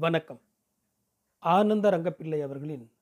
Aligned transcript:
வணக்கம். 0.00 0.40
ஆனந்த 1.38 1.90
ரங்கப்பிள்ளை 1.90 2.42
அவர்களின் 2.42 2.92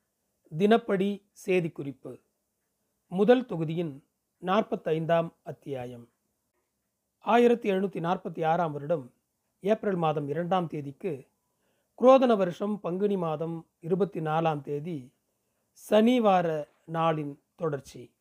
தினப்படி 0.58 1.23
செய்திக்குறிப்பு. 1.47 2.21
முதல் 3.09 3.47
தொகுதியின் 3.47 4.04
நாற்பத்தைந்தாம் 4.43 5.32
அத்தியாயம். 5.42 6.08
ஆயிரத்தி 7.19 7.71
எழுநூற்றி 7.71 8.00
நாற்பத்தி 8.08 8.46
ஆறாம் 8.46 8.72
வருடம் 8.72 9.12
ஏப்ரல் 9.61 9.96
மாதம் 9.96 10.29
இரண்டாம் 10.29 10.66
தேதிக்கு 10.66 11.26
குரோதன 11.98 12.37
வருஷம் 12.37 12.80
பங்குனி 12.80 13.17
மாதம் 13.17 13.67
இருபத்தி 13.80 14.21
நாலாம் 14.21 14.60
தேதி 14.60 15.12
சனிவார 15.90 16.69
நாளின் 16.93 17.39
தொடர்ச்சி. 17.55 18.15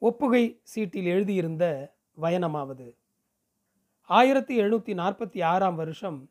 ஒப்புகை 0.00 0.60
சீட்டில் 0.62 1.04
எழுதியிருந்த 1.04 1.94
வயனமாவது 2.20 2.96
ஆயிரத்தி 4.04 4.60
எழுநூற்றி 4.60 4.94
நாற்பத்தி 4.94 5.44
ஆறாம் 5.44 5.76
வருஷம் 5.76 6.30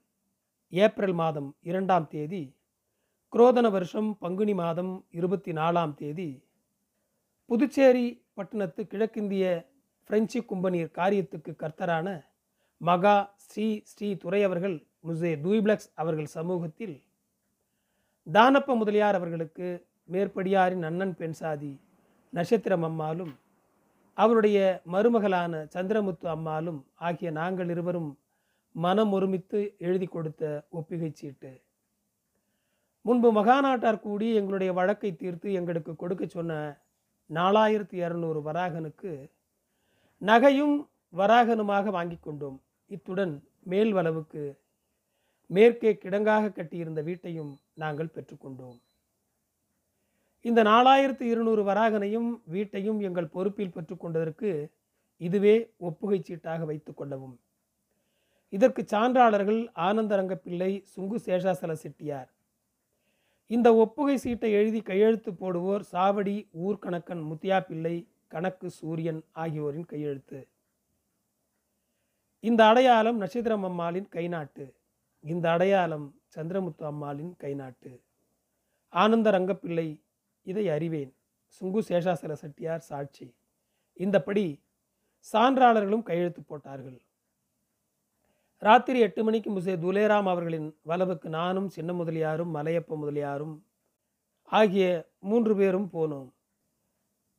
ஏப்ரல் 0.73 1.13
மாதம் 1.13 1.49
இரண்டாம் 1.61 2.05
தேதி 2.07 2.43
குரோதன 3.33 3.67
வருஷம் 3.69 4.09
பங்குனி 4.19 4.53
மாதம் 4.53 4.93
இருபத்தி 5.11 5.51
நாலாம் 5.53 5.93
தேதி 5.93 6.29
புதுச்சேரி 7.49 8.07
பட்டணத்து 8.33 8.81
கிழக்கிந்திய 8.87 9.45
பிரெஞ்சு 10.09 10.39
கும்பனீர் 10.49 10.91
காரியத்துக்கு 10.91 11.51
கர்த்தரான 11.53 12.07
மகா 12.81 13.17
ஸ்ரீ 13.37 13.67
ஸ்ரீ 13.85 14.09
துறை 14.15 14.41
அவர்கள் 14.43 14.77
முசே 15.05 15.31
தூய்பிளக்ஸ் 15.41 15.91
அவர்கள் 15.95 16.29
சமூகத்தில் 16.29 16.95
தானப்ப 18.27 18.75
முதலியார் 18.75 19.15
அவர்களுக்கு 19.15 19.67
மேற்படியாரின் 20.09 20.83
அண்ணன் 20.83 21.15
பெண் 21.15 21.37
சாதி 21.39 21.73
நட்சத்திரம் 22.33 22.83
அம்மாளும் 22.83 23.33
அவருடைய 24.17 24.59
மருமகளான 24.91 25.61
சந்திரமுத்து 25.73 26.27
அம்மாளும் 26.27 26.79
ஆகிய 26.99 27.29
நாங்கள் 27.31 27.69
இருவரும் 27.69 28.09
மனம் 28.83 29.11
ஒருமித்து 29.15 29.59
எழுதி 29.87 30.07
கொடுத்த 30.07 30.43
ஒப்புகை 30.77 31.09
சீட்டு. 31.19 31.51
முன்பு 33.05 33.29
மகாநாட்டார் 33.37 34.03
கூடி 34.05 34.27
எங்களுடைய 34.39 34.71
வழக்கை 34.79 35.11
தீர்த்து 35.15 35.49
எங்களுக்கு 35.59 35.93
கொடுக்க 35.95 36.23
சொன்ன 36.27 36.53
நாலாயிரத்தி 37.29 37.97
இரநூறு 38.03 38.39
வராகனுக்கு 38.47 39.11
நகையும் 40.21 40.75
வராகனுமாக 41.13 41.91
வாங்கி 41.97 42.17
கொண்டோம். 42.19 42.57
இத்துடன் 42.95 43.33
மேல் 43.71 43.91
வளவுக்கு 43.97 44.43
மேற்கே 45.49 45.91
கிடங்காக 46.03 46.51
கட்டியிருந்த 46.57 47.01
வீட்டையும் 47.01 47.51
நாங்கள் 47.83 48.13
பெற்றுக்கொண்டோம் 48.15 48.77
இந்த 50.45 50.61
நாலாயிரத்து 50.63 51.25
இருநூறு 51.33 51.61
வராகனையும் 51.63 52.29
வீட்டையும் 52.53 52.99
எங்கள் 53.07 53.33
பொறுப்பில் 53.35 53.75
பெற்றுக்கொண்டதற்கு 53.75 54.51
இதுவே 55.17 55.55
ஒப்புகை 55.87 56.19
சீட்டாக 56.27 56.65
வைத்துக் 56.65 56.99
கொள்ளவும். 56.99 57.35
இதற்கு 58.49 58.81
சான்றாளர்கள் 58.81 59.71
ஆனந்தரங்கப்பிள்ளை 59.75 60.83
சுங்கு 60.95 61.17
சேஷாசல 61.25 61.71
செட்டியார் 61.71 62.33
இந்த 63.47 63.73
ஒப்புகை 63.73 64.15
சீட்டை 64.15 64.51
எழுதி 64.51 64.81
கையெழுத்து 64.81 65.31
போடுவோர் 65.31 65.83
சாவடி 65.91 66.49
ஊர்கணக்கன் 66.65 67.23
முத்தியா 67.31 67.65
பிள்ளை 67.65 68.07
கணக்கு 68.27 68.69
சூரியன் 68.69 69.21
ஆகியோரின் 69.31 69.85
கையெழுத்து. 69.85 70.47
இந்த 72.39 72.65
அடையாளம் 72.65 73.17
நட்சத்திரம் 73.17 73.63
அம்மாளின் 73.63 74.07
கைநாட்டு. 74.11 74.73
இந்த 75.19 75.51
அடையாளம் 75.51 76.21
சந்திரமுத்து 76.35 76.83
அம்மாளின் 76.83 77.35
கைநாட்டு. 77.39 78.01
ஆனந்த 78.89 79.31
ரங்கப்பிள்ளை 79.31 80.01
இதை 80.41 80.69
அறிவேன். 80.69 81.15
சுங்கு 81.61 81.81
சேஷாசல 81.87 82.31
செட்டியார் 82.31 82.79
சாட்சி. 82.79 83.35
இந்தப்படி 83.93 84.63
சான்றாளர்களும் 85.33 86.01
கையெழுத்து 86.01 86.43
போட்டார்கள். 86.43 87.08
ராத்திரி 88.61 88.99
எட்டு 88.99 89.23
மணிக்கு 89.23 89.49
முசே 89.51 89.73
துலேராம் 89.83 90.27
அவர்களின் 90.29 90.65
வலவுக்கு 90.83 91.29
நானும் 91.29 91.69
சின்ன 91.69 91.93
முதலியாரும் 91.93 92.51
மலையப்ப 92.55 92.97
முதலியாரும் 93.01 93.53
ஆகிய 94.43 94.85
மூன்று 95.19 95.55
பேரும் 95.55 95.89
போனோம். 95.93 96.27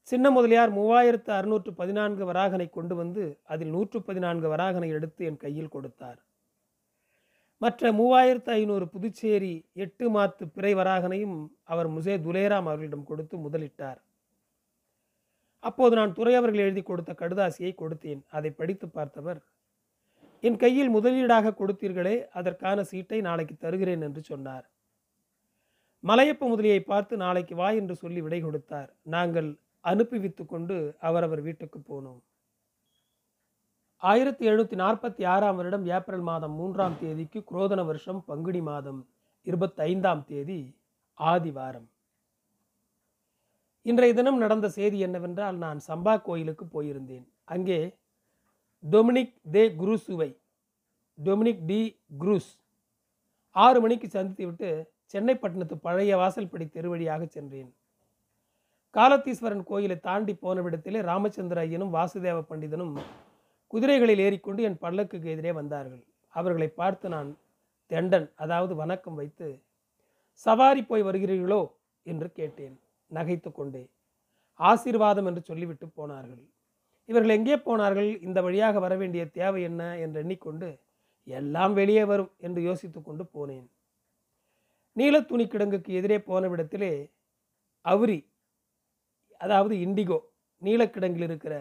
சின்ன 0.03 0.31
முதலியார் 0.31 0.73
மூவாயிரத்து 0.73 1.31
அறுநூற்று 1.31 1.75
பதினான்கு 1.75 2.33
வராகனை 2.33 2.71
கொண்டு 2.71 2.95
வந்து 2.95 3.41
அதில் 3.43 3.69
நூற்று 3.69 4.03
பதினான்கு 4.03 4.47
வராகனை 4.55 4.89
எடுத்து 4.89 5.25
என் 5.25 5.37
கையில் 5.37 5.69
கொடுத்தார். 5.69 6.19
மற்ற 7.59 7.93
மூவாயிரத்து 7.93 8.51
ஐநூறு 8.51 8.89
புதுச்சேரி 8.89 9.55
எட்டு 9.73 10.05
மாத்து 10.11 10.45
பிறை 10.55 10.75
வராகனையும் 10.75 11.39
அவர் 11.65 11.89
முசே 11.91 12.17
துலேராம் 12.27 12.69
அவர்களிடம் 12.71 13.05
கொடுத்து 13.05 13.37
முதலிட்டார். 13.37 14.01
அப்போது 15.59 15.95
நான் 15.97 16.13
துறை 16.13 16.35
அவர்கள் 16.35 16.65
எழுதி 16.67 16.83
கொடுத்த 16.83 17.13
கடுதாசியை 17.13 17.75
கொடுத்தேன். 17.75 18.21
அதை 18.31 18.51
படித்து 18.51 18.89
பார்த்தவர் 18.89 19.41
என் 20.49 20.61
கையில் 20.63 20.95
முதலீடாக 20.97 21.55
கொடுத்தீர்களே 21.59 22.17
அதற்கான 22.39 22.83
சீட்டை 22.91 23.19
நாளைக்கு 23.27 23.55
தருகிறேன் 23.65 24.05
என்று 24.07 24.23
சொன்னார். 24.31 24.67
மலையப்ப 26.05 26.45
முதலியை 26.53 26.81
பார்த்து 26.91 27.15
நாளைக்கு 27.25 27.55
வா 27.61 27.69
என்று 27.81 27.95
சொல்லி 28.03 28.21
விடை 28.27 28.41
கொடுத்தார். 28.43 28.91
நாங்கள் 29.15 29.49
அனுப்பிவித்து 29.91 30.43
கொண்டு 30.53 30.77
அவரவர் 31.09 31.43
வீட்டுக்கு 31.49 31.79
போனோம். 31.91 32.21
ஆயிரத்தி 34.03 34.43
எழுநூற்றி 34.49 34.77
நாற்பத்தி 34.83 35.23
ஆறாம் 35.35 35.57
வருடம் 35.61 35.87
ஏப்ரல் 35.97 36.25
மாதம் 36.29 36.55
மூன்றாம் 36.61 36.99
தேதிக்கு 37.01 37.41
குரோதன 37.51 37.81
வருஷம் 37.91 38.21
பங்குனி 38.29 38.63
மாதம் 38.71 39.01
இருபத்தைந்தாம் 39.47 40.23
தேதி 40.31 40.61
ஆதிவாரம். 41.21 41.89
இன்றைய 43.87 44.15
தினம் 44.19 44.39
நடந்த 44.45 44.67
செய்தி 44.77 44.99
என்னவென்றால் 45.07 45.57
நான் 45.65 45.79
சம்பா 45.89 46.15
கோயிலுக்கு 46.29 46.65
போயிருந்தேன். 46.75 47.27
அங்கே 47.55 47.79
டொமினிக் 48.91 49.35
தே 49.53 49.65
குரூசுவை. 49.81 50.37
Dominic 51.25 51.67
de 51.67 52.01
Cruz. 52.21 52.59
ஆறு 53.51 53.81
மணிக்கு 53.81 54.09
சந்தித்து 54.09 54.47
விட்டு 54.47 54.91
சென்னை 55.05 55.39
பட்டணத்து 55.39 55.79
பழைய 55.79 56.17
வாசல்படி 56.17 56.67
தெருவழியாக 56.67 57.27
சென்றேன். 57.27 57.75
காலத்தீஸ்வரன் 58.95 59.63
கோயிலை 59.63 60.01
தாண்டி 60.01 60.35
போன 60.35 60.61
விடத்திலே 60.61 61.03
ராமச்சந்திர 61.03 61.67
ஐயனும் 61.67 61.95
வாசுதேவ 61.95 62.45
பண்டிதனும் 62.51 63.01
குதிரைகளில் 63.73 64.19
ஏறிக்கொண்டு 64.19 64.63
என் 64.63 64.79
பல்லக்குக்கு 64.81 65.25
எதிரே 65.25 65.53
வந்தார்கள். 65.53 66.05
அவர்களை 66.29 66.69
பார்த்து 66.69 67.09
நான் 67.09 67.39
தெண்டன் 67.87 68.33
அதாவது 68.35 68.75
வணக்கம் 68.75 69.15
வைத்து 69.15 69.63
சவாரி 70.33 70.83
போய் 70.85 71.03
வருகிறீர்களோ? 71.03 71.73
என்று 72.03 72.33
கேட்டேன். 72.33 72.81
நகைத்து 73.15 73.53
கொண்டே. 73.53 73.91
ஆசீர்வாதம் 74.55 75.27
என்று 75.27 75.41
சொல்லிவிட்டு 75.41 75.89
போனார்கள். 75.89 76.49
இவர்கள் 77.09 77.37
எங்கே 77.37 77.57
போனார்கள்? 77.57 78.21
இந்த 78.21 78.39
வழியாக 78.43 78.79
வர 78.79 78.97
வேண்டிய 78.97 79.23
தேவை 79.31 79.63
என்ன? 79.63 79.83
என்று 79.99 80.21
எண்ணிக்கொண்டு 80.21 80.69
எல்லாம் 81.27 81.75
வெளியே 81.75 82.05
வரும் 82.05 82.31
என்று 82.39 82.63
யோசித்து 82.63 83.03
கொண்டு 83.03 83.25
போனேன். 83.35 83.67
நீலத் 84.97 85.29
துணி 85.29 85.45
கிடங்குக்கு 85.47 85.91
எதிரே 85.93 86.19
போன 86.21 86.49
விடத்திலே 86.49 86.93
அவுரி 87.85 88.19
அதாவது 89.41 89.75
இண்டிகோ 89.75 90.19
நீலக்கிடங்கில் 90.63 91.23
இருக்கிற 91.23 91.55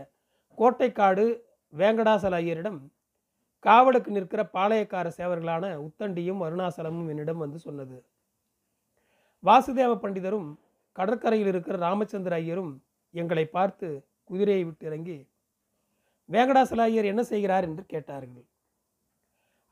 கோட்டைக்காடு 0.57 1.25
வேங்கடாசல 1.73 2.39
ஐயரிடம் 2.43 2.79
காவலுக்கு 3.59 4.11
நிற்கிற 4.11 4.41
பாளையக்கார 4.53 5.07
சேவர்களான 5.17 5.65
உத்தண்டியும் 5.87 6.41
அருணாசலமும் 6.45 7.09
என்னிடம் 7.09 7.37
வந்து 7.37 7.59
சொன்னது. 7.59 7.97
வாசுதேவ 9.43 9.91
பண்டிதரும் 9.95 10.49
கடற்கரையில் 10.95 11.47
இருக்கிற 11.47 11.75
ராமச்சந்திர 11.77 12.35
ஐயரும் 12.35 12.71
எங்களை 13.13 13.45
பார்த்து 13.45 13.87
குதிரையை 14.29 14.63
விட்டு 14.63 14.85
இறங்கி 14.85 15.17
வேங்கடாசல 16.29 16.81
ஐயர் 16.81 17.11
என்ன 17.11 17.21
செய்கிறார்? 17.23 17.63
என்று 17.63 17.83
கேட்டார்கள். 17.85 18.45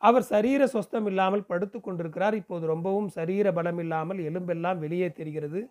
அவர் 0.02 0.26
சரீர 0.32 0.62
சொஸ்தம் 0.66 1.06
இல்லாமல் 1.06 1.46
படுத்து 1.46 1.78
கொண்டிருக்கிறார். 1.82 2.36
இப்போது 2.36 2.66
ரொம்பவும் 2.68 3.10
சரீர 3.10 3.52
பலம் 3.52 3.78
இல்லாமல் 3.78 4.20
எலும்பெல்லாம் 4.20 4.78
வெளியே 4.78 5.10
தெரிகிறது. 5.12 5.62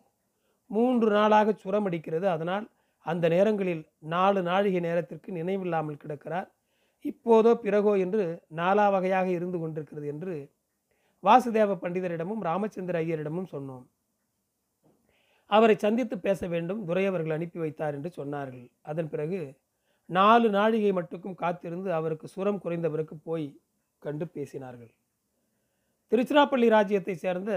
மூன்று 0.71 1.09
நாளாக 1.11 1.55
சுரமடிக்கிறது. 1.65 2.27
அதனால் 2.27 2.67
அந்த 3.07 3.29
நேரங்களில் 3.29 3.83
நாலு 4.15 4.43
நாழிகை 4.43 4.81
நேரத்திற்கு 4.81 5.33
நினைவில்லாமல் 5.33 6.01
கிடக்கிறார். 6.03 6.49
இப்போதோ 7.05 7.51
பிறகோ 7.55 7.93
என்று 7.97 8.25
நாலா 8.57 8.87
வகையாக 8.91 9.29
இருந்து 9.31 9.59
கொண்டிருக்கிறது 9.59 10.07
என்று 10.07 10.35
வாசுதேவ 11.25 11.77
பண்டிதரிடமும் 11.83 12.43
ராமச்சந்திர 12.43 12.97
ஐயரிடமும் 13.01 13.53
சொன்னோம். 13.53 13.85
அவரை 15.51 15.77
சந்தித்து 15.85 16.17
பேச 16.27 16.49
வேண்டும் 16.55 16.81
துரை 16.89 17.05
அவர்கள் 17.11 17.37
அனுப்பி 17.37 17.59
வைத்தார் 17.65 17.97
என்று 17.99 18.11
சொன்னார்கள். 18.19 18.67
அதன் 18.91 19.11
பிறகு 19.13 19.41
நாலு 20.11 20.49
நாழிகை 20.57 20.91
மட்டுக்கும் 20.99 21.39
காத்திருந்து 21.43 21.91
அவருக்கு 21.99 22.27
சுரம் 22.35 22.63
குறைந்த 22.65 22.89
பிறகு 22.95 23.15
போய் 23.29 23.47
கண்டு 24.03 24.27
பேசினார்கள். 24.37 24.93
திருச்சிராப்பள்ளி 26.13 26.67
ராஜ்யத்தை 26.77 27.15
சேர்ந்த 27.25 27.53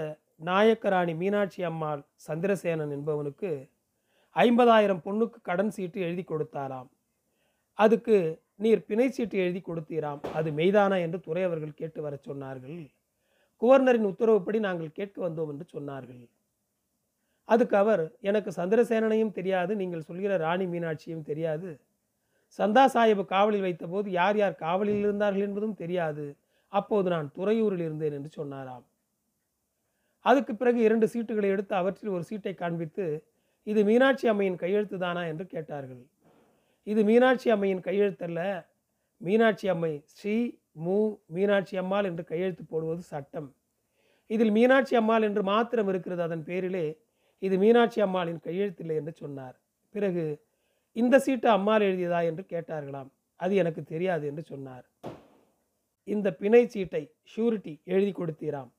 நாயக்கராணி 0.50 1.14
மீனாட்சி 1.22 1.62
அம்மாள் 1.70 2.02
சந்திரசேனன் 2.28 2.94
என்பவனுக்கு 2.98 3.52
ஐம்பதாயிரம் 4.36 5.04
பொண்ணுக்கு 5.06 5.40
கடன் 5.50 5.74
சீட்டு 5.76 6.00
எழுதி 6.08 6.24
கொடுத்தாராம். 6.24 6.90
அதுக்கு 7.84 8.18
நீர் 8.64 8.88
பிணை 8.90 9.08
சீட்டு 9.18 9.38
எழுதி 9.44 9.62
கொடுத்தீராம் 9.66 10.22
அது 10.38 10.50
மெய்தானா 10.52 10.98
என்று 11.06 11.20
துறை 11.28 11.44
அவர்கள் 11.50 11.80
கேட்டு 11.82 12.00
வர 12.06 12.16
சொன்னார்கள். 12.28 12.80
குவர்னரின் 13.62 14.10
உத்தரவுப்படி 14.12 14.60
நாங்கள் 14.68 14.98
கேட்க 15.00 15.18
வந்தோம் 15.28 15.52
என்று 15.54 15.66
சொன்னார்கள். 15.76 16.24
அதுக்கு 17.50 17.76
அவர் 17.78 18.04
எனக்கு 18.22 18.50
சந்திரசேனனையும் 18.52 19.32
தெரியாது 19.32 19.76
நீங்கள் 19.76 20.02
சொல்கிற 20.02 20.38
ராணி 20.38 20.66
மீனாட்சியும் 20.66 21.22
தெரியாது. 21.22 21.70
சந்தா 22.60 22.84
சாஹிப் 22.94 23.24
காவலில் 23.26 23.66
வைத்தபோது 23.68 24.08
யார் 24.10 24.38
யார் 24.38 24.56
காவலில் 24.56 25.02
இருந்தார்கள் 25.06 25.46
என்பதும் 25.48 25.76
தெரியாது. 25.76 26.26
அப்போது 26.74 27.08
நான் 27.10 27.28
துறையூரில் 27.38 27.84
இருந்தேன் 27.88 28.14
என்று 28.14 28.30
சொன்னாராம். 28.30 28.86
அதுக்கு 30.26 30.54
பிறகு 30.56 30.80
இரண்டு 30.82 31.06
சீட்டுகளை 31.14 31.50
எடுத்து 31.50 31.74
அவற்றில் 31.76 32.10
ஒரு 32.10 32.24
சீட்டை 32.24 32.54
காண்பித்து 32.54 33.06
இது 33.68 33.82
மீனாட்சி 33.84 34.26
அம்மையின் 34.28 34.58
கையெழுத்து 34.58 34.98
தானா? 34.98 35.22
என்று 35.26 35.46
கேட்டார்கள். 35.46 36.02
இது 36.88 37.02
மீனாட்சி 37.04 37.50
அம்மையின் 37.50 37.84
கையெழுத்தல்ல 37.86 38.42
மீனாட்சி 39.22 39.68
அம்மை 39.68 39.94
ஸ்ரீ 40.06 40.36
மு. 40.86 40.98
மீனாட்சி 41.28 41.76
அம்மாள் 41.78 42.06
என்று 42.06 42.24
கையெழுத்து 42.24 42.64
போடுவது 42.64 43.04
சட்டம். 43.14 43.50
இதில் 44.30 44.52
மீனாட்சி 44.52 44.96
அம்மாள் 44.96 45.24
என்று 45.24 45.44
மாத்திரம் 45.44 45.88
இருக்கிறது 45.88 46.22
அதன் 46.22 46.44
பேரிலே 46.44 46.86
இது 47.42 47.56
மீனாட்சி 47.58 48.00
அம்மாளின் 48.02 48.42
கையெழுத்தில்லை 48.46 48.96
என்று 49.02 49.14
சொன்னார். 49.22 49.56
பிறகு 49.96 50.24
இந்த 50.96 51.16
சீட்டு 51.20 51.48
அம்மாள் 51.50 51.86
எழுதியதா 51.88 52.20
என்று 52.30 52.44
கேட்டார்களாம். 52.54 53.10
அது 53.40 53.54
எனக்கு 53.56 53.82
தெரியாது 53.84 54.24
என்று 54.28 54.44
சொன்னார். 54.52 54.86
இந்த 56.08 56.28
பிணை 56.42 56.64
சீட்டை 56.68 57.04
ஷூரிட்டி 57.32 57.74
எழுதி 57.94 58.12
கொடுத்தீராம். 58.12 58.72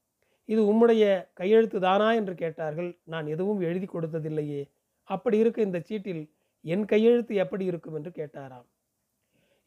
இது 0.49 0.61
உம்முடைய 0.73 1.05
கையெழுத்து 1.35 1.79
தானா 1.81 2.09
என்று 2.13 2.35
கேட்டார்கள். 2.35 2.91
நான் 3.05 3.27
எதுவும் 3.27 3.61
எழுதி 3.61 3.87
கொடுத்ததில்லையே. 3.87 4.63
அப்படி 5.11 5.37
இருக்க 5.39 5.59
இந்த 5.63 5.79
சீட்டில் 5.89 6.23
என் 6.65 6.85
கையெழுத்து 6.85 7.35
எப்படி 7.35 7.65
இருக்கும் 7.65 7.97
என்று 7.99 8.11
கேட்டாராம். 8.11 8.67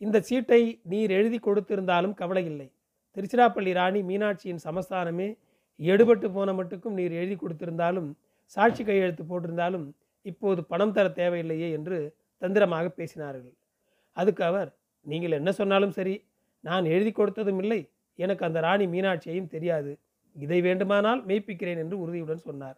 இந்த 0.01 0.17
சீட்டை 0.19 0.61
நீர் 0.91 1.11
எழுதி 1.11 1.39
கொடுத்திருந்தாலும் 1.39 2.15
கவலை 2.21 2.43
இல்லை 2.45 2.67
திருச்சிராப்பள்ளி 3.15 3.71
ராணி 3.79 3.99
மீனாட்சியின் 4.09 4.61
சமஸ்தானமே 4.67 5.29
எடுபட்டு 5.79 6.27
போன 6.31 6.49
மட்டுக்கும் 6.53 6.97
நீர் 6.99 7.13
எழுதி 7.19 7.35
கொடுத்திருந்தாலும் 7.35 8.09
சாட்சி 8.55 8.83
கையெழுத்து 8.83 9.23
போட்டிருந்தாலும் 9.29 9.87
இப்போது 10.31 10.61
பணம் 10.71 10.95
தர 10.97 11.07
தேவையில்லையே 11.21 11.69
என்று 11.77 11.97
தந்திரமாக 12.41 12.87
பேசினார்கள். 12.99 13.55
அதுக்கு 14.17 14.43
அவர் 14.49 14.69
நீங்கள் 15.05 15.37
என்ன 15.39 15.51
சொன்னாலும் 15.59 15.95
சரி 15.97 16.15
நான் 16.63 16.85
எழுதி 16.95 17.11
கொடுத்ததும் 17.11 17.59
இல்லை 17.63 17.81
எனக்கு 18.19 18.43
அந்த 18.47 18.59
ராணி 18.65 18.85
மீனாட்சியையும் 18.93 19.51
தெரியாது 19.55 19.91
இதை 20.35 20.59
வேண்டுமானால் 20.67 21.21
மெய்ப்பிக்கிறேன் 21.29 21.81
என்று 21.83 21.95
உறுதியுடன் 22.03 22.45
சொன்னார். 22.47 22.77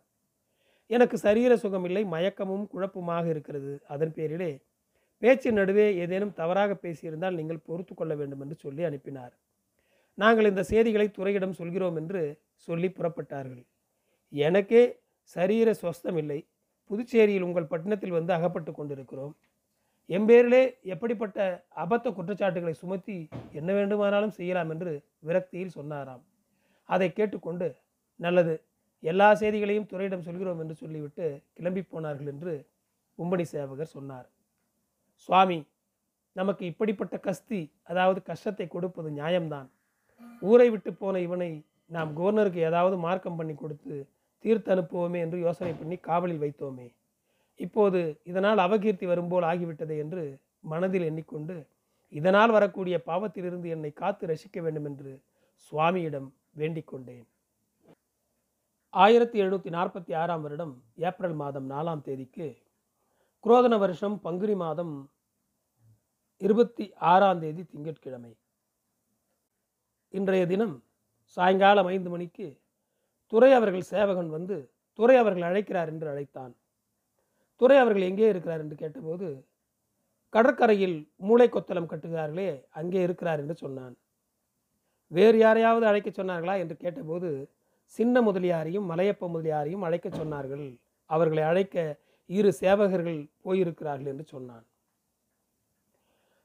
எனக்கு 0.90 1.16
சரீர 1.26 1.52
சுகமில்லை 1.64 2.04
மயக்கமும் 2.14 2.66
குழப்பமாக 2.72 3.26
இருக்கிறது. 3.34 3.72
அதன் 3.94 4.14
பேரிலே 4.18 4.52
பேச்சின் 5.22 5.58
நடுவே 5.60 5.86
ஏதேனும் 6.04 6.34
தவறாக 6.40 6.72
பேசியிருந்தால் 6.84 7.38
நீங்கள் 7.40 7.66
பொறுத்து 7.68 7.94
கொள்ள 7.94 8.14
வேண்டும் 8.20 8.42
என்று 8.44 8.56
சொல்லி 8.64 8.84
அனுப்பினார். 8.90 9.34
நாங்கள் 10.18 10.50
இந்த 10.52 10.64
செய்திகளை 10.72 11.08
துறையிடம் 11.18 11.58
சொல்கிறோம் 11.60 11.98
என்று 12.02 12.22
சொல்லி 12.68 12.90
புறப்பட்டார்கள். 12.98 13.64
எனக்கே 14.34 14.84
சரீர 15.34 15.70
சுவஸ்தம் 15.82 16.18
இல்லை 16.22 16.40
புதுச்சேரியில் 16.90 17.46
உங்கள் 17.48 17.72
பட்டினத்தில் 17.72 18.16
வந்து 18.18 18.32
அகப்பட்டு 18.38 18.72
கொண்டிருக்கிறோம். 18.72 19.34
எம்பேரிலே 20.10 20.62
எப்படிப்பட்ட 20.94 21.38
அபத்த 21.84 22.08
குற்றச்சாட்டுகளை 22.18 22.74
சுமத்தி 22.82 23.18
என்ன 23.60 23.70
வேண்டுமானாலும் 23.78 24.36
செய்யலாம் 24.38 24.72
என்று 24.74 24.92
விரக்தியில் 25.28 25.76
சொன்னாராம். 25.78 26.24
அதை 26.90 27.08
கேட்டுக்கொண்டு 27.20 27.68
நல்லது 28.20 28.54
எல்லா 29.04 29.30
செய்திகளையும் 29.42 29.90
துறையிடம் 29.92 30.26
சொல்கிறோம் 30.28 30.60
என்று 30.64 30.76
சொல்லிவிட்டு 30.82 31.26
கிளம்பி 31.58 31.82
போனார்கள் 31.94 32.30
என்று 32.34 32.54
கும்பனி 33.20 33.46
சேவகர் 33.54 33.96
சொன்னார். 33.98 34.28
சுவாமி 35.26 35.60
நமக்கு 36.36 36.64
இப்படிப்பட்ட 36.72 37.16
கஸ்தி 37.28 37.62
அதாவது 37.92 38.20
கஷ்டத்தை 38.30 38.66
கொடுப்பது 38.76 39.10
நியாயம்தான். 39.20 39.68
ஊரை 40.50 40.68
விட்டு 40.74 40.92
போன 41.02 41.20
இவனை 41.28 41.52
நாம் 41.96 42.12
கவர்னருக்கு 42.18 42.62
ஏதாவது 42.70 42.96
மார்க்கம் 43.06 43.38
பண்ணி 43.40 43.56
கொடுத்து 43.56 43.96
தீர்த்து 44.44 44.76
அனுப்புவோமே 44.76 45.20
என்று 45.20 45.40
யோசனை 45.40 45.74
பண்ணி 45.74 45.98
காவலில் 45.98 46.44
வைத்தோமே. 46.44 46.88
இப்போது 47.56 48.00
இதனால் 48.24 48.58
அவகீர்த்தி 48.58 49.06
வரும்போல் 49.06 49.44
ஆகிவிட்டதே 49.44 49.98
என்று 49.98 50.24
மனதில் 50.60 51.02
எண்ணிக்கொண்டு 51.02 51.56
இதனால் 52.10 52.52
வரக்கூடிய 52.52 52.96
பாவத்திலிருந்து 53.06 53.68
என்னை 53.70 53.92
காத்து 53.94 54.28
ரசிக்க 54.28 54.62
வேண்டும் 54.62 54.86
என்று 54.86 55.12
சுவாமியிடம் 55.72 56.28
வேண்டிக் 56.52 56.88
கொண்டேன். 56.88 57.26
ஆயிரத்தி 58.90 59.42
எழுநூற்றி 59.42 59.70
நாற்பத்தி 59.78 60.12
ஆறாம் 60.16 60.42
வருடம் 60.42 60.84
ஏப்ரல் 60.96 61.34
மாதம் 61.34 61.70
நாலாம் 61.70 62.02
தேதிக்கு 62.02 62.48
குரோதன 63.44 63.78
வருஷம் 63.78 64.16
பங்குனி 64.22 64.56
மாதம் 64.56 64.94
இருபத்தி 66.38 66.86
ஆறாம் 67.12 67.40
தேதி 67.40 67.64
திங்கட்கிழமை. 67.64 68.32
இன்றைய 70.14 70.46
தினம் 70.46 70.76
சாயங்காலம் 71.38 71.86
ஐந்து 71.86 72.10
மணிக்கு 72.10 72.48
துறை 73.28 73.54
அவர்கள் 73.54 73.90
சேவகன் 73.94 74.30
வந்து 74.30 74.72
துறை 74.94 75.16
அவர்கள் 75.18 75.42
அழைக்கிறார் 75.42 75.88
என்று 75.88 76.08
அழைத்தான். 76.10 76.54
துறை 77.56 77.78
அவர்கள் 77.78 78.02
எங்கே 78.02 78.30
இருக்கிறார் 78.30 78.60
என்று 78.60 78.76
கேட்டபோது 78.76 79.28
கடற்கரையில் 80.30 81.10
மூளை 81.16 81.48
கொத்தளம் 81.50 81.92
கட்டுகிறார்களே 81.92 82.66
அங்கே 82.70 83.02
இருக்கிறார் 83.02 83.40
என்று 83.40 83.56
சொன்னான். 83.56 83.96
வேறு 85.08 85.38
யாரையாவது 85.38 85.86
அழைக்க 85.86 86.10
சொன்னார்களா 86.10 86.56
என்று 86.58 86.78
கேட்டபோது 86.78 87.30
சின்ன 87.86 88.22
முதலியாரையும் 88.22 88.90
மலையப்ப 88.92 89.28
முதலியாரையும் 89.34 89.86
அழைக்க 89.88 90.10
சொன்னார்கள். 90.10 90.80
அவர்களை 91.06 91.44
அழைக்க 91.44 92.00
இரு 92.26 92.52
சேவகர்கள் 92.60 93.20
போயிருக்கிறார்கள் 93.44 94.12
என்று 94.14 94.26
சொன்னான். 94.26 94.66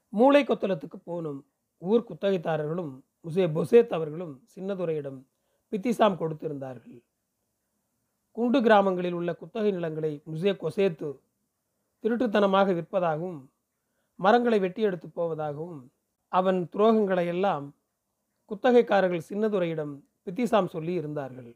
மூளை 0.09 0.43
கொத்தளத்துக்கு 0.43 0.99
போனோம். 1.05 1.41
ஊர் 1.77 2.07
குத்தகைதாரர்களும் 2.09 2.91
முசே 3.25 3.45
பொசேத் 3.55 3.95
அவர்களும் 3.97 4.33
சின்னதுரையிடம் 4.55 5.19
பித்திசாம் 5.71 6.19
கொடுத்திருந்தார்கள். 6.21 6.99
குண்டு 8.37 8.59
கிராமங்களில் 8.61 9.13
உள்ள 9.13 9.31
குத்தகை 9.33 9.71
நிலங்களை 9.71 10.11
முசே 10.31 10.51
கொசேத்து 10.61 11.09
திருட்டுத்தனமாக 12.03 12.73
விற்பதாகவும் 12.77 13.39
மரங்களை 14.19 14.59
வெட்டி 14.59 14.81
எடுத்து 14.81 15.07
போவதாகவும் 15.07 15.81
அவன் 16.31 16.59
துரோகங்களை 16.73 17.25
எல்லாம் 17.27 17.65
குத்தகைக்காரர்கள் 18.51 19.27
சின்னதுரையிடம் 19.29 19.93
பித்திசாம் 20.25 20.69
சொல்லி 20.75 20.93
இருந்தார்கள். 20.93 21.51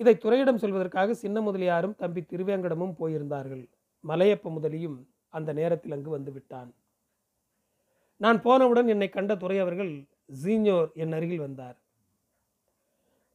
இதை 0.00 0.14
துறையிடம் 0.16 0.60
சொல்வதற்காக 0.62 1.10
சின்ன 1.10 1.40
முதலியாரும் 1.40 1.96
தம்பி 1.96 2.20
திருவேங்கடமும் 2.22 2.96
போயிருந்தார்கள். 3.00 3.64
மலையப்ப 4.04 4.50
முதலியும் 4.50 4.98
அந்த 5.28 5.52
நேரத்தில் 5.52 5.92
அங்கு 5.92 6.10
வந்து 6.10 6.32
விட்டான். 6.32 6.70
நான் 8.16 8.42
போனவுடன் 8.42 8.88
என்னை 8.88 9.08
கண்ட 9.08 9.36
துறை 9.36 9.58
அவர்கள் 9.58 9.92
ஜீனியோர் 10.42 10.90
என் 10.94 11.12
அருகில் 11.12 11.44
வந்தார். 11.46 11.78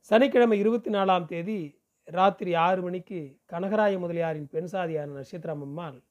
சனிக்கிழமை 0.03 0.59
இருபத்தி 0.59 0.89
நாலாம் 0.89 1.25
தேதி 1.25 1.79
ராத்திரி 2.03 2.53
ஆறு 2.55 2.81
மணிக்கு 2.81 3.37
கனகராய 3.45 3.99
முதலியாரின் 3.99 4.47
பெண் 4.47 4.69
சாதியான 4.71 5.05
நட்சத்திரம் 5.05 5.61
அம்மாள் 5.61 6.01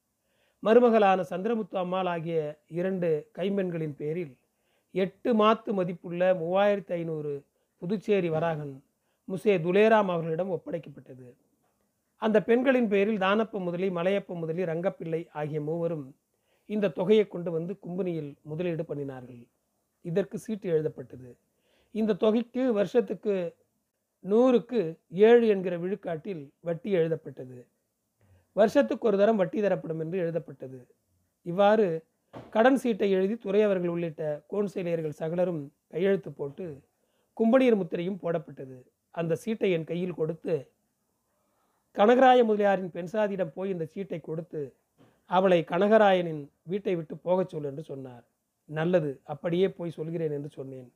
மருமகளான 0.62 1.24
சந்திரமுத்து 1.30 1.76
அம்மாள் 1.76 2.06
ஆகிய 2.06 2.58
இரண்டு 2.68 3.30
கைம்பெண்களின் 3.34 3.96
பேரில் 3.96 4.38
எட்டு 4.90 5.34
மாத்து 5.34 5.72
மதிப்புள்ள 5.72 6.34
மூவாயிரத்தி 6.34 6.92
ஐநூறு 6.92 7.44
புதுச்சேரி 7.78 8.28
வராகன் 8.28 8.82
முசே 9.28 9.54
துலேராம் 9.58 10.10
அவர்களிடம் 10.12 10.50
ஒப்படைக்கப்பட்டது. 10.50 11.34
அந்த 12.16 12.42
பெண்களின் 12.42 12.88
பேரில் 12.88 13.18
தானப்ப 13.18 13.58
முதலி 13.58 13.88
மலையப்ப 13.88 14.34
முதலி 14.34 14.62
ரங்கப்பிள்ளை 14.64 15.28
ஆகிய 15.32 15.60
மூவரும் 15.60 16.14
இந்த 16.66 16.88
தொகையை 16.88 17.28
கொண்டு 17.28 17.50
வந்து 17.50 17.78
கும்பனியில் 17.86 18.36
முதலீடு 18.42 18.82
பண்ணினார்கள். 18.82 19.46
இதற்கு 20.00 20.38
சீட்டு 20.38 20.68
எழுதப்பட்டது. 20.68 21.36
இந்த 21.90 22.12
தொகைக்கு 22.14 22.72
வருஷத்துக்கு 22.72 23.56
நூறுக்கு 24.24 24.80
ஏழு 25.08 25.46
என்கிற 25.46 25.78
விழுக்காட்டில் 25.78 26.42
வட்டி 26.60 26.90
எழுதப்பட்டது. 26.90 27.66
வருஷத்துக்கு 28.52 29.06
ஒரு 29.06 29.16
தரம் 29.18 29.36
வட்டி 29.36 29.60
தரப்படும் 29.60 30.00
என்று 30.00 30.18
எழுதப்பட்டது. 30.18 30.86
இவ்வாறு 31.42 31.86
கடன் 32.50 32.76
சீட்டை 32.76 33.10
எழுதி 33.10 33.34
துறையவர்கள் 33.34 33.92
உள்ளிட்ட 33.94 34.44
கோன்சேலியர்கள் 34.52 35.18
சகலரும் 35.20 35.72
கையெழுத்து 35.92 36.32
போட்டு 36.32 36.66
கும்பனியர் 37.36 37.78
முத்திரையும் 37.80 38.20
போடப்பட்டது. 38.22 38.76
அந்த 39.10 39.34
சீட்டை 39.34 39.70
என் 39.72 39.84
கையில் 39.84 40.18
கொடுத்து 40.20 40.70
கனகராய 41.96 42.40
முதலியாரின் 42.44 42.92
பெண்சாதியிடம் 42.96 43.54
போய் 43.54 43.70
இந்த 43.70 43.84
சீட்டை 43.84 44.20
கொடுத்து 44.20 44.60
அவளை 45.26 45.64
கனகராயனின் 45.70 46.42
வீட்டை 46.62 46.96
விட்டு 46.96 47.16
போகச் 47.16 47.48
சொல் 47.48 47.64
என்று 47.64 47.82
சொன்னார். 47.82 48.24
நல்லது 48.64 49.20
அப்படியே 49.24 49.68
போய் 49.68 49.90
சொல்கிறேன் 49.90 50.30
என்று 50.30 50.48
சொன்னேன். 50.48 50.92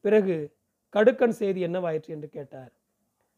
பிறகு 0.00 0.36
கடுக்கன் 0.94 1.36
செய்தி 1.40 1.60
என்னவாயிற்று 1.66 2.06
என்று 2.06 2.28
கேட்டார். 2.28 2.72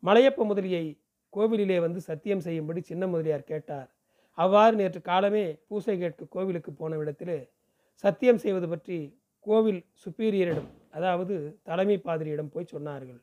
மலையப்ப 0.02 0.44
முதலியை 0.50 0.98
கோவிலிலே 1.32 1.80
வந்து 1.80 2.00
சத்தியம் 2.00 2.40
செய்யும்படி 2.40 2.80
சின்ன 2.80 3.06
முதலியார் 3.06 3.44
கேட்டார். 3.44 3.88
அவ்வாறு 4.34 4.76
நேற்று 4.76 5.00
காலமே 5.02 5.58
பூசை 5.68 5.98
கேட்க 5.98 6.26
கோவிலுக்கு 6.30 6.72
போன 6.72 6.96
இடத்திலே 6.96 7.50
சத்தியம் 7.96 8.38
செய்வது 8.38 8.68
பற்றி 8.68 8.98
கோவில் 9.40 9.84
சுப்பீரியரிடம் 10.04 10.68
அதாவது 10.90 11.58
தலைமை 11.62 11.96
பாதிரியிடம் 12.04 12.52
போய் 12.52 12.72
சொன்னார்கள். 12.72 13.20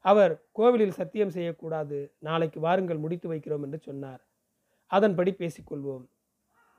அவர் 0.00 0.32
கோவிலில் 0.52 0.98
சத்தியம் 1.00 1.30
செய்யக்கூடாது 1.30 1.98
நாளைக்கு 2.18 2.60
வாருங்கள் 2.60 2.98
முடித்து 2.98 3.28
வைக்கிறோம் 3.28 3.62
என்று 3.62 3.78
சொன்னார். 3.78 4.22
அதன்படி 4.86 5.30
பேசிக்கொள்வோம். 5.38 6.04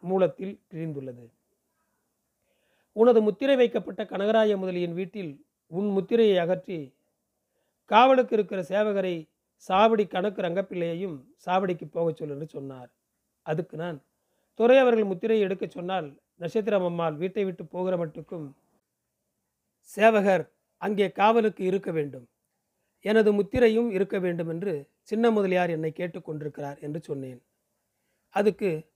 மூலத்தில் 0.04 0.60
கிழிந்துள்ளது 0.72 1.26
உனது 2.96 3.22
முத்திரை 3.22 3.56
வைக்கப்பட்ட 3.56 4.02
கனகராய 4.06 4.58
முதலியின் 4.58 4.94
வீட்டில் 4.94 5.32
உன் 5.68 5.90
முத்திரையை 5.90 6.38
அகற்றி 6.38 6.94
காவலுக்கு 7.84 8.36
இருக்கிற 8.36 8.62
சேவகரை 8.62 9.30
சாவடி 9.70 10.08
கணக்கு 10.08 10.42
ரங்கப்பிள்ளையையும் 10.42 11.18
சாவடிக்கு 11.46 11.86
போகச் 11.92 12.16
சொல் 12.16 12.30
என்று 12.30 12.48
சொன்னார். 12.48 12.90
அதுக்கு 13.42 13.78
நான் 13.78 14.04
துறை 14.54 14.78
அவர்கள் 14.78 15.04
முத்திரையை 15.04 15.46
எடுக்கச் 15.46 15.72
சொன்னால் 15.72 16.08
நட்சத்திரம் 16.36 16.86
அம்மாள் 16.86 17.16
வீட்டை 17.16 17.46
விட்டு 17.46 17.66
போகிற 17.66 17.98
மட்டுக்கும் 17.98 18.48
சேவகர் 19.82 20.52
அங்கே 20.78 21.12
காவலுக்கு 21.12 21.64
இருக்க 21.64 21.92
வேண்டும். 21.92 22.28
எனது 23.02 23.44
முத்திரையும் 23.44 23.90
இருக்க 23.90 24.20
வேண்டும் 24.20 24.50
என்று 24.50 24.90
சின்ன 25.02 25.32
முதலியார் 25.32 25.70
என்னை 25.70 25.94
கேட்டுக்கொண்டிருக்கிறார் 25.96 26.80
என்று 26.80 27.02
சொன்னேன். 27.02 27.42
அதுக்கு 28.30 28.90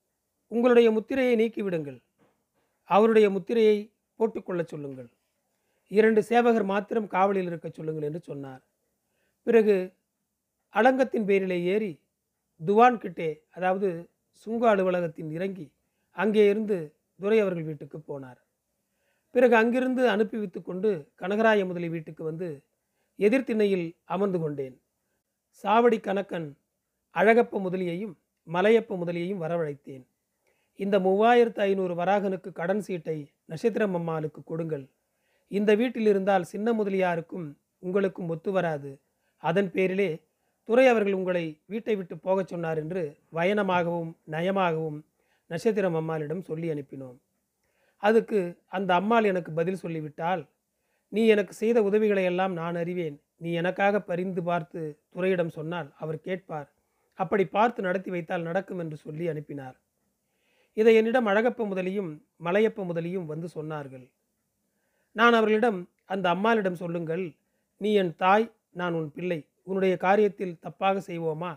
உங்களுடைய 0.48 0.92
முத்திரையை 0.92 1.36
நீக்கிவிடுங்கள். 1.36 2.00
அவருடைய 2.84 3.30
முத்திரையை 3.30 3.94
போட்டுக்கொள்ளச் 4.20 4.68
சொல்லுங்கள். 4.68 5.10
இரண்டு 5.91 6.22
சேவகர் 6.24 6.65
மாத்திரம் 6.72 7.08
காவலில் 7.08 7.50
இருக்க 7.51 7.67
சொல்லுங்கள் 7.69 8.08
என்று 8.08 8.22
சொன்னார். 8.29 8.62
பிறகு 9.48 9.75
அலங்கத்தின் 10.75 11.25
பேரிலே 11.25 11.58
ஏறி 11.74 11.93
துவான் 12.62 13.00
கிட்டே 13.03 13.29
அதாவது 13.58 13.89
சுங்க 14.46 14.63
அலுவலகத்தின் 14.74 15.31
இறங்கி 15.31 15.67
அங்கே 16.17 16.43
இருந்து 16.50 16.77
துரை 17.19 17.39
அவர்கள் 17.39 17.67
வீட்டுக்கு 17.69 17.98
போனார். 18.00 18.39
பிறகு 19.36 19.55
அங்கிருந்து 19.55 20.03
அனுப்பி 20.10 20.38
வைத்து 20.38 20.60
கொண்டு 20.62 20.89
கனகராய 21.15 21.65
முதலி 21.65 21.89
வீட்டுக்கு 21.89 22.24
வந்து 22.24 22.48
எதிர்த்திணையில் 23.19 23.88
அமர்ந்து 24.15 24.39
கொண்டேன். 24.39 24.75
சாவடி 25.63 26.00
கணக்கன் 26.08 26.48
அழகப்ப 27.15 27.60
முதலியையும் 27.65 28.15
மலையப்ப 28.48 28.98
முதலியையும் 29.01 29.41
வரவழைத்தேன். 29.43 30.05
இந்த 30.75 30.96
மூவாயிரத்து 31.00 31.62
ஐநூறு 31.69 31.93
வராகனுக்கு 31.96 32.50
கடன் 32.51 32.84
சீட்டை 32.88 33.17
நட்சத்திரம் 33.46 33.96
அம்மாளுக்கு 34.00 34.41
கொடுங்கள். 34.43 34.86
இந்த 35.51 35.72
வீட்டில் 35.75 36.06
இருந்தால் 36.06 36.44
சின்ன 36.44 36.74
முதலியாருக்கும் 36.74 37.48
உங்களுக்கும் 37.79 38.29
ஒத்து 38.29 38.51
வராது. 38.51 38.91
அதன் 39.44 39.72
பேரிலே 39.72 40.10
துறை 40.70 40.88
அவர்கள் 40.88 41.13
உங்களை 41.13 41.46
வீட்டை 41.65 41.96
விட்டு 41.96 42.15
போகச் 42.18 42.48
சொன்னார் 42.48 42.77
என்று 42.77 43.03
வயனமாகவும் 43.34 44.12
நயமாகவும் 44.32 45.00
நட்சத்திரம் 45.48 45.94
அம்மாளிடம் 45.94 46.41
சொல்லி 46.41 46.68
அனுப்பினோம். 46.70 47.18
அதுக்கு 48.03 48.39
அந்த 48.68 48.94
அம்மாள் 48.94 49.24
எனக்கு 49.24 49.51
பதில் 49.51 49.82
சொல்லிவிட்டால் 49.84 50.44
நீ 51.12 51.22
எனக்கு 51.27 51.53
செய்த 51.53 51.77
உதவிகளை 51.84 52.24
எல்லாம் 52.24 52.53
நான் 52.53 52.75
அறிவேன். 52.75 53.18
நீ 53.38 53.50
எனக்காக 53.51 54.01
பரிந்து 54.01 54.41
பார்த்து 54.44 54.82
துறையிடம் 55.10 55.56
சொன்னால் 55.58 55.89
அவர் 55.98 56.20
கேட்பார். 56.22 56.70
அப்படி 57.20 57.46
பார்த்து 57.46 57.82
நடத்தி 57.82 58.10
வைத்தால் 58.10 58.41
நடக்கும் 58.41 58.79
என்று 58.79 58.98
சொல்லி 58.98 59.27
அனுப்பினார். 59.27 59.77
இதை 60.74 60.96
என்னிடம் 60.96 61.25
அழகப்ப 61.25 61.65
முதலியும் 61.65 62.12
மலையப்ப 62.44 62.84
முதலியும் 62.86 63.25
வந்து 63.25 63.48
சொன்னார்கள். 63.56 64.06
நான் 65.20 65.38
அவர்களிடம் 65.38 65.80
அந்த 66.14 66.26
அம்மாளிடம் 66.30 66.82
சொல்லுங்கள். 66.82 67.26
நீ 67.82 67.90
என் 68.02 68.14
தாய் 68.16 68.46
நான் 68.80 68.98
உன் 69.00 69.10
பிள்ளை. 69.16 69.40
உன்னுடைய 69.64 69.96
காரியத்தில் 70.02 70.60
தப்பாக 70.66 71.02
செய்வோமா? 71.10 71.52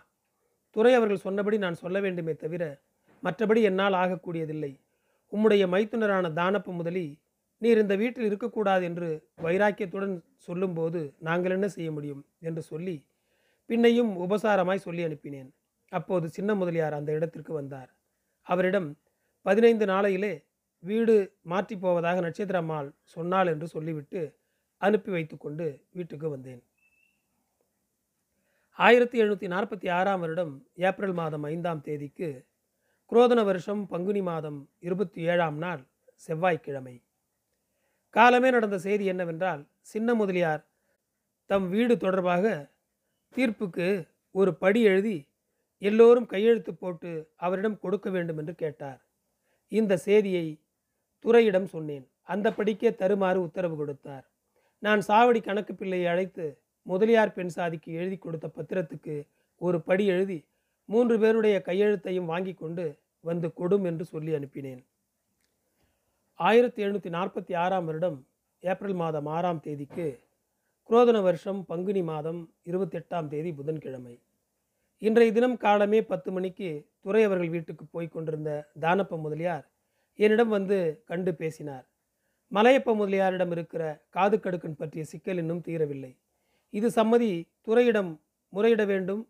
துறை 0.77 0.93
அவர்கள் 0.95 1.25
சொன்னபடி 1.27 1.57
நான் 1.59 1.83
சொல்ல 1.83 1.97
வேண்டுமே 2.01 2.35
தவிர 2.35 2.63
மற்றபடி 3.23 3.61
என்னால் 3.63 3.97
ஆகக்கூடியதில்லை. 4.03 4.73
உம்முடைய 5.33 5.65
மைத்துனரான 5.75 6.31
தானப்பு 6.41 6.73
முதலி 6.79 7.07
நீர் 7.63 7.83
இந்த 7.83 7.95
வீட்டில் 7.97 8.29
இருக்கக்கூடாது 8.29 8.85
என்று 8.85 9.09
வைராக்கியத்துடன் 9.43 10.15
சொல்லும்போது 10.47 11.01
நாங்கள் 11.19 11.55
என்ன 11.57 11.69
செய்ய 11.69 11.91
முடியும்? 11.93 12.23
என்று 12.41 12.63
சொல்லி 12.63 12.97
பின்னையும் 13.71 14.11
உபசாரமாய் 14.25 14.85
சொல்லி 14.87 15.03
அனுப்பினேன். 15.05 15.51
அப்போது 15.93 16.27
சின்ன 16.29 16.51
முதலியார் 16.55 16.99
அந்த 16.99 17.11
இடத்திற்கு 17.13 17.53
வந்தார். 17.53 17.91
அவரிடம் 18.47 18.89
பதினைந்து 19.47 19.87
நாளையிலே 19.87 20.33
வீடு 20.83 21.15
மாற்றி 21.51 21.75
போவதாக 21.77 22.21
நட்சத்திரம்மாள் 22.27 22.89
சொன்னாள் 23.15 23.51
என்று 23.53 23.67
சொல்லிவிட்டு 23.75 24.21
அனுப்பி 24.83 25.11
வைத்துக்கொண்டு 25.11 25.67
வீட்டுக்கு 25.97 26.29
வந்தேன். 26.31 26.63
ஆயிரத்தி 28.79 29.17
எழுநூற்றி 29.23 29.49
நாற்பத்தி 29.55 29.89
ஆறாம் 29.99 30.23
வருடம் 30.25 30.53
ஏப்ரல் 30.89 31.15
மாதம் 31.21 31.45
ஐந்தாம் 31.53 31.83
தேதிக்கு 31.87 32.29
குரோதன 33.13 33.41
வருஷம் 33.45 33.83
பங்குனி 33.87 34.23
மாதம் 34.29 34.59
இருபத்தி 34.79 35.21
ஏழாம் 35.33 35.59
நாள் 35.65 35.83
செவ்வாய்க்கிழமை. 36.27 36.95
காலமே 38.11 38.49
நடந்த 38.51 38.77
செய்தி 38.79 39.05
என்னவென்றால் 39.13 39.63
சின்ன 39.93 40.15
முதலியார் 40.15 40.63
தம் 41.51 41.69
வீடு 41.69 41.95
தொடர்பாக 41.97 42.47
தீர்ப்புக்கு 43.35 43.89
ஒரு 44.35 44.51
படி 44.63 44.81
எழுதி 44.91 45.17
எல்லோரும் 45.83 46.31
கையெழுத்து 46.33 46.73
போட்டு 46.75 47.11
அவரிடம் 47.37 47.81
கொடுக்க 47.85 48.09
வேண்டும் 48.11 48.39
என்று 48.43 48.55
கேட்டார். 48.63 49.01
இந்த 49.73 49.97
செய்தியை 50.07 50.47
துறையிடம் 51.25 51.69
சொன்னேன். 51.75 52.05
அந்தப்படிக்கே 52.29 52.91
தருமாறு 53.01 53.39
உத்தரவு 53.47 53.77
கொடுத்தார். 53.77 54.25
நான் 54.83 55.01
சாவடி 55.09 55.41
கணக்கு 55.43 55.75
பிள்ளையை 55.75 56.07
அழைத்து 56.13 56.47
முதலியார் 56.87 57.35
பெண் 57.35 57.53
சாதிக்கு 57.57 57.91
எழுதி 57.93 58.17
கொடுத்த 58.17 58.47
பத்திரத்துக்கு 58.57 59.17
ஒரு 59.61 59.79
படி 59.81 60.05
எழுதி 60.15 60.39
மூன்று 60.89 61.19
பேருடைய 61.19 61.57
கையெழுத்தையும் 61.69 62.31
வாங்கி 62.33 62.55
கொண்டு 62.55 62.85
வந்து 63.21 63.49
கொடும் 63.59 63.85
என்று 63.91 64.05
சொல்லி 64.05 64.33
அனுப்பினேன். 64.39 64.83
ஆயிரத்தி 66.41 66.81
எழுநூற்றி 66.85 67.11
நாற்பத்தி 67.19 67.53
ஆறாம் 67.65 67.87
வருடம் 67.89 68.19
ஏப்ரல் 68.63 68.97
மாதம் 69.03 69.29
ஆறாம் 69.37 69.61
தேதிக்கு 69.61 70.07
குரோதன 70.91 71.19
வருஷம் 71.23 71.61
பங்குனி 71.71 72.03
மாதம் 72.03 72.41
இருபத்தெட்டாம் 72.71 73.29
தேதி 73.33 73.51
புதன்கிழமை. 73.53 74.15
இன்றைய 75.03 75.33
தினம் 75.33 75.57
காலமே 75.57 76.01
பத்து 76.13 76.31
மணிக்கு 76.33 76.71
துறை 77.05 77.23
அவர்கள் 77.25 77.53
வீட்டுக்கு 77.55 77.85
போய் 77.85 78.15
கொண்டிருந்த 78.15 78.51
தானப்ப 78.81 79.17
முதலியார் 79.17 79.65
என்னிடம் 80.15 80.49
வந்து 80.49 81.03
கண்டு 81.05 81.35
பேசினார். 81.35 81.87
மலையப்ப 82.53 82.95
முதலியாரிடம் 82.95 83.51
இருக்கிற 83.51 84.05
காது 84.09 84.37
கடுக்கன் 84.37 84.79
பற்றிய 84.79 85.05
சிக்கல் 85.05 85.37
இன்னும் 85.37 85.63
தீரவில்லை. 85.67 86.17
இது 86.71 86.89
சம்மதி 86.89 87.49
துறையிடம் 87.61 88.21
முறையிட 88.53 88.87
வேண்டும். 88.87 89.29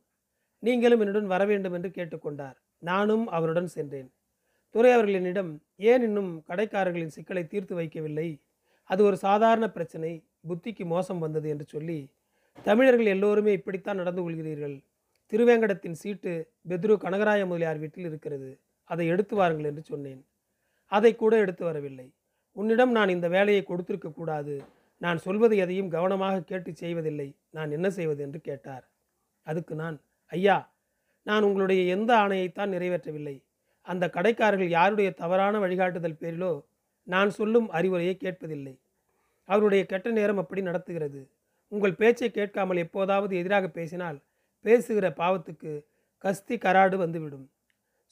நீங்களும் 0.59 1.01
என்னுடன் 1.01 1.27
வர 1.27 1.45
வேண்டும் 1.45 1.73
என்று 1.73 1.89
கேட்டுக்கொண்டார் 1.89 2.57
நானும் 2.79 3.29
அவருடன் 3.29 3.67
சென்றேன். 3.67 4.11
துறை 4.71 4.93
அவர்கள் 4.93 5.15
என்னிடம் 5.15 5.63
ஏன் 5.77 6.03
இன்னும் 6.03 6.45
கடைக்காரர்களின் 6.49 7.15
சிக்கலை 7.17 7.47
தீர்த்து 7.47 7.75
வைக்கவில்லை? 7.81 8.41
அது 8.85 9.05
ஒரு 9.05 9.17
சாதாரண 9.17 9.71
பிரச்சனை. 9.71 10.25
புத்திக்கு 10.49 10.85
மோசம் 10.85 11.19
வந்தது 11.19 11.49
என்று 11.49 11.65
சொல்லி 11.65 12.11
தமிழர்கள் 12.63 13.07
எல்லோருமே 13.07 13.53
இப்படித்தான் 13.53 13.97
நடந்து 13.97 14.31
கொள்கிறீர்கள். 14.31 14.85
திருவேங்கடத்தின் 15.33 15.93
சீட்டு 15.93 16.53
பெத்ரு 16.69 16.95
கனகராய 16.97 17.47
முதலியார் 17.47 17.79
வீட்டில் 17.79 18.05
இருக்கிறது. 18.05 18.61
அதை 18.85 19.07
எடுத்து 19.07 19.37
வாருங்கள் 19.37 19.65
என்று 19.65 19.83
சொன்னேன். 19.83 20.25
அதை 20.97 21.13
கூட 21.15 21.35
எடுத்து 21.45 21.63
வரவில்லை. 21.65 22.09
உன்னிடம் 22.57 22.93
நான் 22.97 23.15
இந்த 23.17 23.27
வேலையை 23.29 23.63
கொடுத்திருக்க 23.65 24.09
கூடாது. 24.11 24.55
நான் 25.03 25.23
சொல்வது 25.27 25.55
எதையும் 25.57 25.93
கவனமாக 25.95 26.45
கேட்டு 26.51 26.71
செய்வதில்லை. 26.75 27.29
நான் 27.57 27.71
என்ன 27.71 27.87
செய்வது 27.91 28.21
என்று 28.23 28.41
கேட்டார். 28.41 28.85
அதுக்கு 29.47 29.75
நான் 29.75 29.97
ஐயா 30.33 30.59
நான் 31.27 31.47
உங்களுடைய 31.49 31.83
எந்த 31.95 32.11
ஆணையைத்தான் 32.23 32.73
நிறைவேற்றவில்லை. 32.75 33.37
அந்த 33.87 34.05
கடைக்காரர்கள் 34.17 34.71
யாருடைய 34.79 35.09
தவறான 35.13 35.55
வழிகாட்டுதல் 35.59 36.21
பேரிலோ 36.23 36.53
நான் 37.07 37.31
சொல்லும் 37.31 37.69
அறிவுரையை 37.71 38.15
கேட்பதில்லை. 38.25 38.75
அவருடைய 39.49 39.83
கெட்ட 39.87 40.11
நேரம் 40.11 40.41
அப்படி 40.43 40.63
நடத்துகிறது. 40.63 41.21
உங்கள் 41.73 41.99
பேச்சை 42.01 42.29
கேட்காமல் 42.31 42.83
எப்போதாவது 42.85 43.35
எதிராக 43.37 43.67
பேசினால் 43.69 44.19
பேசுகிற 44.65 45.07
பாவத்துக்கு 45.21 45.73
கஸ்தி 46.25 46.57
கராடு 46.59 46.97
வந்துவிடும். 46.97 47.47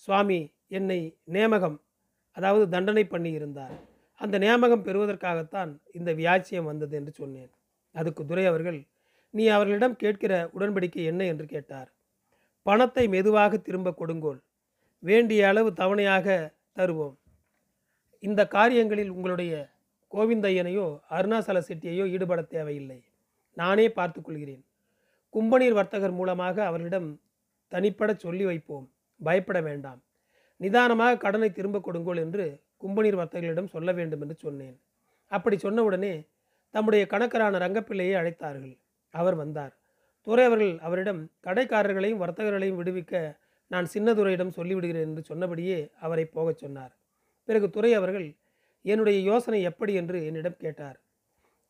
சுவாமி 0.04 0.40
என்னை 0.78 1.00
நேமகம் 1.36 1.78
அதாவது 2.30 2.68
தண்டனை 2.68 3.04
பண்ணி 3.04 3.30
இருந்தார். 3.30 3.74
அந்த 4.14 4.38
நியாமகம் 4.38 4.84
பெறுவதற்காகத்தான் 4.84 5.80
இந்த 5.92 6.12
வியாச்சியம் 6.12 6.62
வந்தது 6.62 6.96
என்று 6.96 7.12
சொன்னேன். 7.12 7.50
அதுக்கு 7.92 8.26
துரை 8.26 8.46
அவர்கள் 8.46 8.86
நீ 9.30 9.46
அவர்களிடம் 9.46 9.96
கேட்கிற 9.96 10.50
உடன்படிக்கை 10.58 11.04
என்ன? 11.04 11.24
என்று 11.24 11.46
கேட்டார். 11.46 11.92
பணத்தை 12.62 13.08
மெதுவாக 13.08 13.56
திரும்ப 13.56 13.92
கொடுங்கோல். 13.92 14.40
வேண்டிய 14.98 15.48
அளவு 15.48 15.70
தவணையாக 15.70 16.54
தருவோம். 16.76 17.16
இந்த 18.18 18.46
காரியங்களில் 18.46 19.10
உங்களுடைய 19.10 19.70
கோவிந்தையனையோ 20.12 20.98
அருணாசல 21.10 21.58
செட்டியையோ 21.68 22.04
ஈடுபட 22.10 22.42
தேவையில்லை. 22.42 23.04
நானே 23.52 23.88
பார்த்து 23.90 24.22
கொள்கிறேன். 24.22 24.64
கும்பநீர் 25.34 25.72
வர்த்தகர் 25.72 26.12
மூலமாக 26.12 26.66
அவர்களிடம் 26.66 27.20
தனிப்பட 27.68 28.14
சொல்லி 28.14 28.44
வைப்போம். 28.44 28.86
பயப்பட 29.20 29.60
வேண்டாம். 29.60 30.00
நிதானமாக 30.60 31.16
கடனை 31.16 31.52
திரும்ப 31.52 31.80
கொடுங்கோள் 31.80 32.20
என்று 32.24 32.46
கும்பநீர் 32.82 33.20
வர்த்தகர்களிடம் 33.20 33.72
சொல்ல 33.74 33.92
வேண்டும் 33.92 34.20
என்று 34.20 34.34
சொன்னேன். 34.34 34.76
அப்படி 35.32 35.56
சொன்னவுடனே 35.56 36.14
தம்முடைய 36.70 37.06
கணக்கரான 37.10 37.58
ரங்கப்பிள்ளையை 37.58 38.14
அழைத்தார்கள். 38.20 38.74
அவர் 39.14 39.34
வந்தார். 39.34 39.72
துறை 40.26 40.44
அவர்கள் 40.44 40.78
அவரிடம் 40.78 41.20
கடைக்காரர்களையும் 41.46 42.22
வர்த்தகர்களையும் 42.22 42.80
விடுவிக்க 42.80 43.14
நான் 43.70 43.86
சின்னதுரையிடம் 43.94 44.56
சொல்லிவிடுகிறேன் 44.56 45.08
என்று 45.10 45.22
சொன்னபடியே 45.24 45.78
அவரை 46.00 46.24
போகச் 46.24 46.58
சொன்னார். 46.58 46.92
பிறகு 47.44 47.70
துறை 47.70 47.94
அவர்கள் 47.94 48.28
என்னுடைய 48.84 49.18
யோசனை 49.20 49.62
எப்படி? 49.62 49.92
என்று 49.94 50.18
என்னிடம் 50.26 50.58
கேட்டார். 50.58 50.98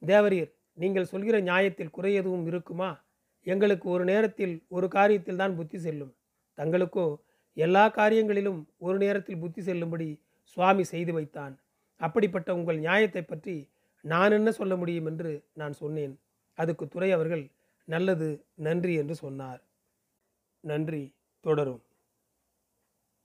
தேவரீர் 0.02 0.50
நீங்கள் 0.78 1.04
சொல்கிற 1.04 1.36
நியாயத்தில் 1.40 1.90
குறை 1.90 2.12
எதுவும் 2.14 2.46
இருக்குமா? 2.46 2.90
எங்களுக்கு 3.46 3.86
ஒரு 3.90 4.04
நேரத்தில் 4.04 4.54
ஒரு 4.68 4.86
காரியத்தில் 4.86 5.36
தான் 5.36 5.56
புத்தி 5.56 5.78
செல்லும். 5.78 6.12
தங்களுக்கோ 6.58 7.06
எல்லா 7.66 7.84
காரியங்களிலும் 7.90 8.60
ஒரு 8.86 8.96
நேரத்தில் 8.98 9.42
புத்தி 9.42 9.60
செல்லும்படி 9.62 10.08
சுவாமி 10.52 10.84
செய்து 10.92 11.12
வைத்தான். 11.12 11.54
அப்படிப்பட்ட 12.00 12.48
உங்கள் 12.58 12.78
நியாயத்தை 12.78 13.22
பற்றி 13.22 13.56
நான் 14.04 14.34
என்ன 14.38 14.50
சொல்ல 14.58 14.74
முடியும் 14.76 15.08
என்று 15.10 15.32
நான் 15.60 15.74
சொன்னேன். 15.82 16.14
அதுக்கு 16.58 16.84
துறை 16.88 17.10
அவர்கள் 17.12 17.44
நல்லது 17.88 18.28
நன்றி 18.66 18.94
என்று 19.02 19.14
சொன்னார். 19.14 19.60
நன்றி 20.64 21.02
தொடரும். 21.44 21.82